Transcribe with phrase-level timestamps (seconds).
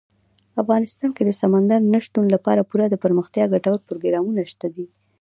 [0.61, 4.85] افغانستان کې د سمندر نه شتون لپاره پوره دپرمختیا ګټور پروګرامونه شته دي.